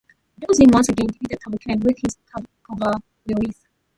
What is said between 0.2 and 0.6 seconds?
Du